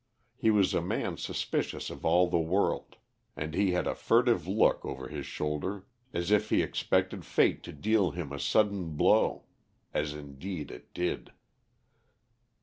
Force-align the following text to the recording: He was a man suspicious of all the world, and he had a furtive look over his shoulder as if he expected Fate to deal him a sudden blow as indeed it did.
He 0.35 0.49
was 0.49 0.73
a 0.73 0.81
man 0.81 1.17
suspicious 1.17 1.91
of 1.91 2.03
all 2.03 2.27
the 2.27 2.39
world, 2.39 2.95
and 3.37 3.53
he 3.53 3.73
had 3.73 3.85
a 3.85 3.93
furtive 3.93 4.47
look 4.47 4.83
over 4.83 5.09
his 5.09 5.27
shoulder 5.27 5.85
as 6.11 6.31
if 6.31 6.49
he 6.49 6.63
expected 6.63 7.23
Fate 7.23 7.61
to 7.65 7.71
deal 7.71 8.09
him 8.09 8.31
a 8.33 8.39
sudden 8.39 8.95
blow 8.97 9.43
as 9.93 10.15
indeed 10.15 10.71
it 10.71 10.91
did. 10.95 11.33